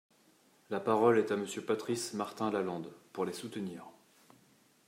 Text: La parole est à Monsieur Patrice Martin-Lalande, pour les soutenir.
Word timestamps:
La 0.71 0.79
parole 0.79 1.19
est 1.19 1.31
à 1.31 1.35
Monsieur 1.35 1.63
Patrice 1.63 2.15
Martin-Lalande, 2.15 2.91
pour 3.13 3.23
les 3.23 3.33
soutenir. 3.33 3.85